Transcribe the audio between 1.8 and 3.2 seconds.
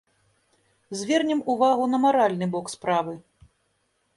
на маральны бок справы.